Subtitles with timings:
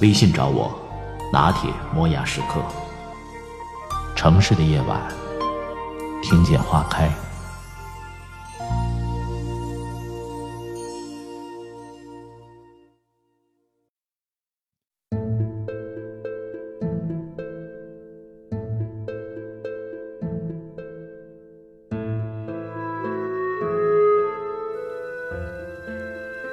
[0.00, 0.72] 微信找我，
[1.30, 2.62] 拿铁磨牙时刻。
[4.16, 4.98] 城市的夜晚，
[6.22, 7.10] 听见花开。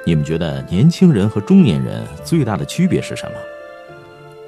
[0.08, 3.36] 你们觉得年轻人和中年人最大的区别是什么？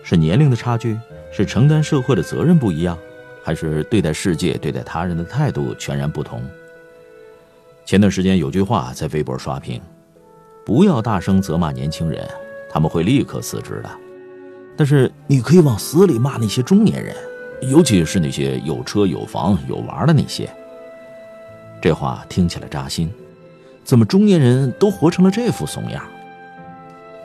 [0.02, 0.98] 是年龄的差距，
[1.30, 2.96] 是承担社会的责任不一样，
[3.44, 6.42] 还是对待世界、对待他人的态度全然不同？
[7.84, 9.78] 前段时间有句话在微博刷屏
[10.64, 12.26] ：“不要大声责骂年轻人，
[12.70, 13.90] 他们会立刻辞职的。
[14.78, 17.14] 但是你可以往死里骂那些中年人，
[17.68, 20.48] 尤其是那些有车有房有娃的那些。”
[21.82, 23.12] 这话听起来扎心。
[23.90, 26.00] 怎么中年人都活成了这副怂样？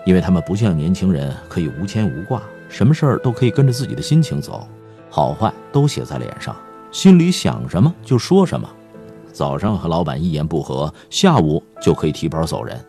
[0.04, 4.68] 因为他们不像年轻人可以无牵无挂，什么事儿都可以跟着自己的心情走，
[5.08, 6.56] 好坏都写在脸上，
[6.92, 8.68] 心里想什么就说什么。
[9.32, 12.84] 早上和老板一言不合，下午就可以提包走人。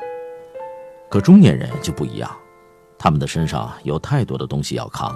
[1.11, 2.31] 可中年人就不一样，
[2.97, 5.15] 他们的身上有太多的东西要扛，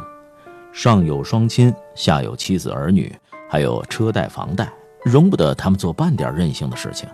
[0.70, 3.10] 上有双亲，下有妻子儿女，
[3.48, 4.70] 还有车贷房贷，
[5.02, 7.08] 容不得他们做半点任性的事情。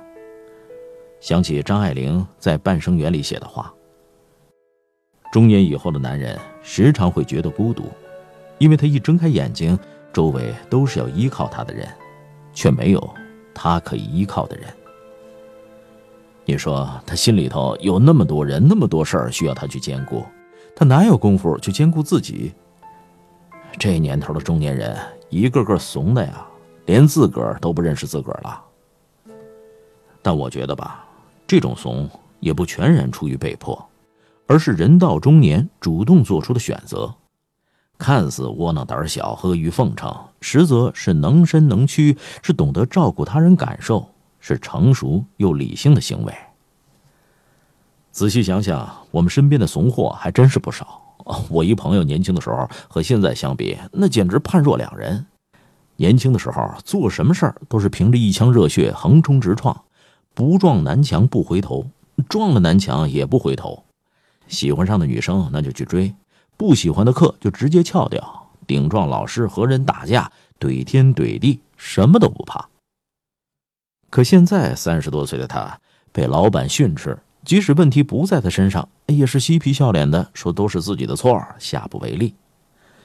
[1.26, 3.74] 想起张爱玲在《半生缘》里写的话
[5.32, 7.90] ：“中年以后的男人时常会觉得孤独，
[8.58, 9.76] 因为他一睁开眼睛，
[10.12, 11.88] 周围都是要依靠他的人，
[12.52, 13.14] 却没有
[13.52, 14.68] 他可以依靠的人。
[16.44, 20.24] 你说他心里头有那么多人，那么多事儿需要他去兼顾，
[20.76, 22.52] 他哪有功夫去兼顾自己？
[23.80, 24.96] 这年头的中年人，
[25.28, 26.46] 一个个怂的呀，
[26.84, 28.62] 连自个儿都不认识自个儿了。
[30.22, 31.02] 但我觉得吧。”
[31.46, 32.08] 这种怂
[32.40, 33.88] 也不全然出于被迫，
[34.46, 37.14] 而是人到中年主动做出的选择。
[37.98, 44.06] 看似窝囊胆小、阿谀奉承，实则是能伸能屈，是懂得照顾他人感受，
[44.38, 46.34] 是成熟又理性的行为。
[48.10, 51.00] 仔细想想，我们身边的怂货还真是不少。
[51.48, 55.26] 我一朋友年轻的时候和现在相比，那简直判若两人。
[55.96, 59.74] 年轻的时候做什么事儿都是凭着一腔热血横冲直撞。
[60.36, 61.86] 不撞南墙不回头，
[62.28, 63.84] 撞了南墙也不回头。
[64.48, 66.14] 喜欢上的女生那就去追，
[66.58, 68.46] 不喜欢的课就直接翘掉。
[68.66, 70.30] 顶撞老师和人打架，
[70.60, 72.68] 怼天怼地，什么都不怕。
[74.10, 75.80] 可现在三十多岁的他
[76.12, 82.34] 被老板训斥，即使问题不在他身上，也是嬉皮笑脸的说都是自己的错，下不为例。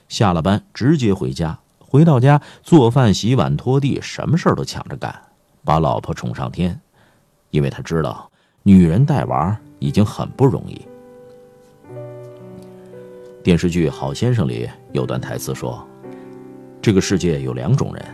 [0.09, 5.21] 下了班直接回家，回到家做饭、洗碗、拖地，什么事儿都抢着干，
[5.63, 6.81] 把老婆宠上天。
[7.51, 8.29] 因为他知道，
[8.63, 10.81] 女人带娃已经很不容易。
[13.43, 15.85] 电视剧《好先生》里有段台词说
[16.81, 18.05] ：“这个世界有两种人，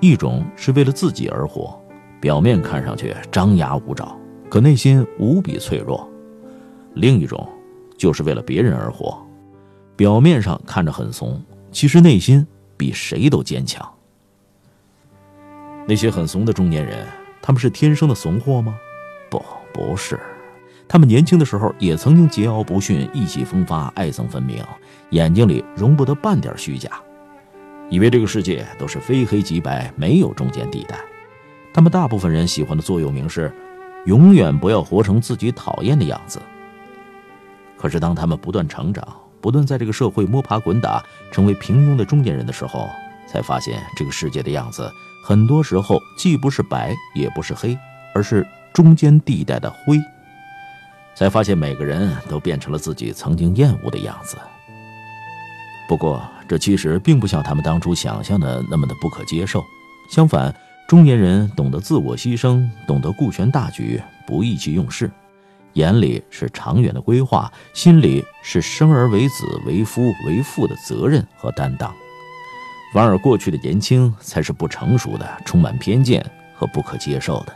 [0.00, 1.78] 一种是为了自己而活，
[2.20, 4.16] 表面看上去张牙舞爪，
[4.48, 6.06] 可内心无比脆弱；
[6.94, 7.48] 另一种
[7.96, 9.18] 就是为了别人而活，
[9.96, 11.42] 表面上看着很怂，
[11.72, 13.86] 其实内心比谁都坚强。”
[15.88, 17.06] 那些很怂的中年人。
[17.46, 18.76] 他们是天生的怂货吗？
[19.30, 19.40] 不，
[19.72, 20.18] 不是。
[20.88, 24.64] 他们年轻的时候也曾经桀骜不驯、意气风发、爱憎分明，
[25.10, 26.90] 眼睛里容不得半点虚假，
[27.88, 30.96] 以为这个世界都是非黑即白，没有中间地带。
[31.72, 33.54] 他们大部分人喜欢的座右铭是：
[34.06, 36.42] 永远不要活成自己讨厌的样子。
[37.76, 39.06] 可是，当他们不断成长，
[39.40, 41.00] 不断在这个社会摸爬滚打，
[41.30, 42.88] 成为平庸的中年人的时候，
[43.26, 44.90] 才发现这个世界的样子。
[45.22, 47.76] 很多时候，既不是白，也不是黑，
[48.14, 49.98] 而是中间地带的灰。
[51.14, 54.36] 才发现每个人都变成了自己曾经厌恶的样子。
[55.88, 59.64] 不过，这其实并不像他们当初想象的那么的不可接受。
[60.10, 60.54] 相反，
[60.86, 65.10] 中年人懂得自我牺牲，懂得顾全大局，不意气用事，
[65.72, 71.92] 眼里是长远的规划，心里是生而为子、为夫、为父的责任和担当。
[72.96, 77.54] 反而，过去的年轻才是不成熟的、充满偏见和不可接受的。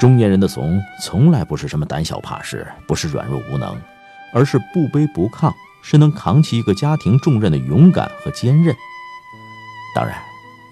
[0.00, 3.80] 中年人的怂，从来不是什么胆小怕事，不是软弱无能，
[4.32, 5.54] 而是不卑不亢，
[5.84, 8.74] 是能扛起一个家庭重任的勇敢和坚韧。
[9.94, 10.18] 当然，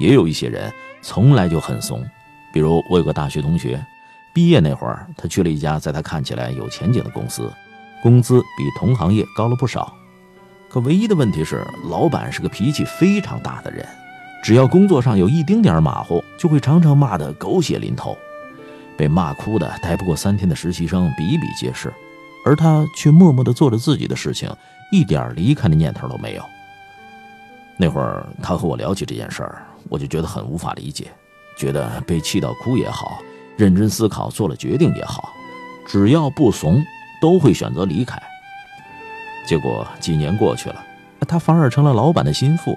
[0.01, 2.05] 也有一些人从来就很怂，
[2.53, 3.81] 比如我有个大学同学，
[4.35, 7.49] 毕业那会儿，他去了一家在他看起来有前景的公司，
[8.03, 9.95] 工资比同行业高了不少。
[10.75, 13.87] 可唯一的问题是，老板是个脾气非常大的人，
[14.43, 18.19] 只要工作上有一丁点马虎，就会常常骂得狗血淋头，
[18.97, 21.95] 被骂哭的待不过三天的实习生比比皆是，
[22.45, 24.51] 而他却默默地做着自己的事情，
[24.91, 26.43] 一点离开的念头都没有。
[27.77, 31.07] 那会儿他和我聊起这件事儿，我就觉得很无法理解，
[31.57, 33.21] 觉得被气到哭也好，
[33.57, 35.33] 认真思考做了决定也好，
[35.87, 36.85] 只要不怂，
[37.23, 38.21] 都会选择离开。
[39.47, 40.85] 结果几年过去了，
[41.29, 42.77] 他反而成了老板的心腹，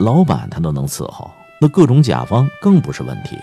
[0.00, 1.30] 老板他都能伺候，
[1.60, 3.38] 那各种甲方更不是问题。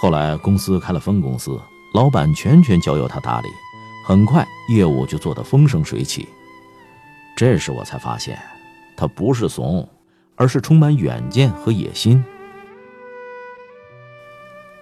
[0.00, 1.60] 后来公司开了分公司，
[1.94, 3.48] 老板全权交由他打理，
[4.06, 6.28] 很快业务就做得风生水起。
[7.36, 8.38] 这时我才发现。
[8.98, 9.86] 他不是怂，
[10.36, 12.24] 而是充满远见和野心。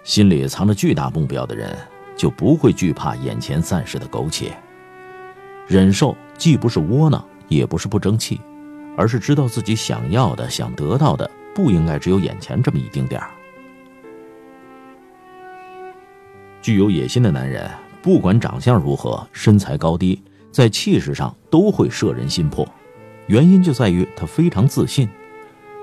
[0.04, 1.76] 心里藏着巨大目标的人，
[2.16, 4.56] 就不会惧怕眼前暂时的苟且。
[5.66, 8.40] 忍受既不是窝囊，也不是不争气，
[8.96, 13.30] 而是知道自己想要的、想得到的，不应该只有眼前这么一丁点儿。
[16.60, 17.70] 具有野心的男人，
[18.02, 22.66] 不管长相如何、身材高低，在气势上都会摄人心魄。
[23.26, 25.08] 原因就在于他非常自信，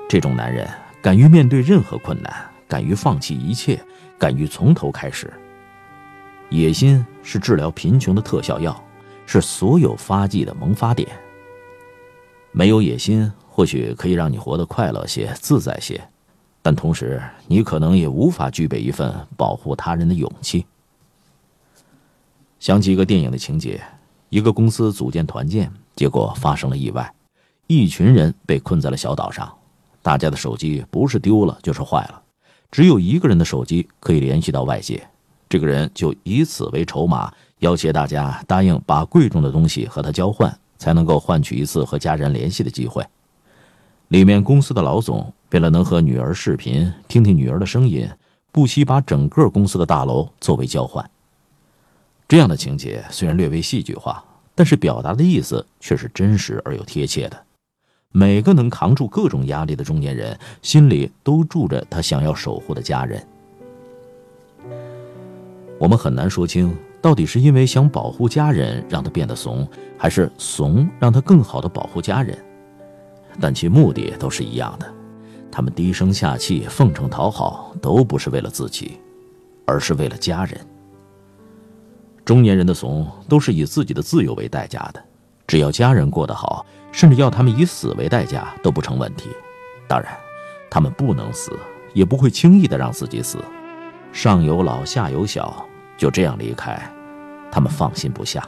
[0.08, 0.68] 这种男人
[1.02, 2.34] 敢于面对任何困难，
[2.68, 3.80] 敢于放弃一切，
[4.18, 5.32] 敢于从头开始。
[6.50, 8.84] 野心是治疗贫穷的特效药，
[9.32, 11.08] 是所有发迹的萌发点。
[12.52, 16.02] 没有野心，或许可以让你活得快乐些、自在些，
[16.62, 20.66] 但同时你可能也无法具备一份保护他人的勇气。
[22.60, 23.82] 想起一个电影的情节：
[24.28, 27.16] 一个公司组建团建，结果发生了意外。
[27.68, 29.50] 一群人被困在了小岛上，
[30.02, 32.22] 大家的手机不是丢了就是坏了，
[32.70, 35.08] 只有一个人的手机可以联系到外界。
[35.52, 43.06] 这个人就以此为筹码，要挟大家答应把贵重的东西和他交换，才能够换取一次和家人联系的机会。
[44.08, 48.10] 里面公司的老总为了能和女儿视频，听听女儿的声音，
[48.54, 51.12] 不惜把整个公司的大楼作为交换。
[52.30, 54.24] 这样的情节虽然略微戏剧化，
[54.56, 57.38] 但是表达的意思却是真实而又贴切的。
[58.14, 63.22] 每个能扛住各种压力的中年人，心里都住着他想要守护的家人。
[65.82, 69.68] 我们很难说清，到底是因为想保护家人让他变得怂，
[69.98, 72.38] 还是怂让他更好的保护家人。
[73.40, 74.86] 但其目的都是一样的，
[75.52, 79.00] 他们低声下气、奉承讨好，都不是为了自己，
[79.66, 80.56] 而是为了家人。
[82.24, 85.04] 中年人的怂，都是以自己的自由为代价的。
[85.48, 89.32] 只要家人过得好，甚至要他们以死为代价都不成问题。
[89.88, 90.16] 当然，
[90.70, 91.58] 他们不能死，
[91.96, 93.40] 也不会轻易的让自己死。
[94.14, 95.66] 上有老，下有小，
[96.02, 96.82] 就这样离开，
[97.52, 98.44] 他们放心不下。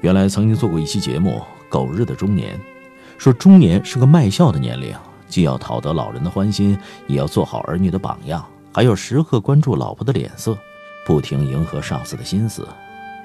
[0.00, 2.56] 原来曾经做过一期节目《狗日的中年》，
[3.16, 4.92] 说中年是个卖笑的年龄，
[5.28, 6.76] 既要讨得老人的欢心，
[7.06, 10.58] 也要做好儿女的榜样，还要时刻关注老婆的脸色，
[11.06, 12.66] 不停迎合上司的心思。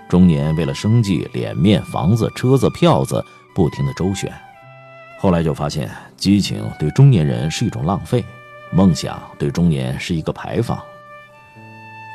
[0.07, 3.25] 中年为了生计、脸面、房子、车子、票子，
[3.56, 4.31] 不停的周旋。
[5.18, 8.23] 后来就发现，激情对中年人是一种浪费，
[8.71, 10.79] 梦想对中年是一个牌坊。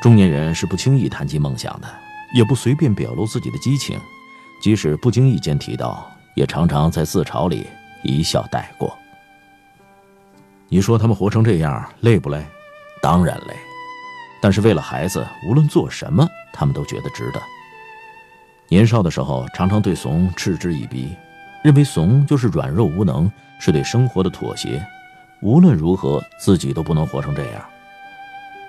[0.05, 1.87] 中年人是不轻易谈及梦想的，
[2.35, 3.99] 也不随便表露自己的激情，
[4.61, 7.65] 即使不经意间提到，也常常在自嘲里
[8.03, 8.95] 一笑带过。
[10.69, 12.45] 你说他们活成这样累不累？
[13.01, 13.55] 当然累，
[14.39, 17.41] 但是为了孩子，无论做什么，他们都觉得值得。
[18.67, 21.15] 年少的时候，常常对怂嗤之以鼻，
[21.63, 24.85] 认为怂就是软弱无能，是对生活的妥协。
[25.41, 27.65] 无论如何，自己都不能活成这样。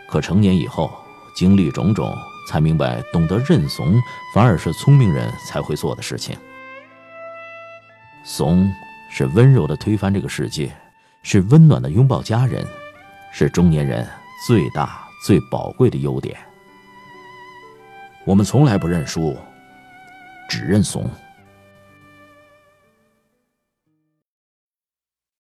[0.09, 0.91] 可成年以后，
[1.37, 2.17] 经历种种，
[2.49, 4.01] 才明白，懂得认怂，
[4.35, 6.37] 反而是聪明人才会做的事情。
[8.25, 8.69] 怂
[9.11, 10.75] 是温柔的推翻这个世界，
[11.23, 12.67] 是温暖的拥抱家人，
[13.31, 14.05] 是中年人
[14.47, 16.37] 最大最宝贵的优点。
[18.25, 19.37] 我们从来不认输。
[20.49, 21.11] 只认怂。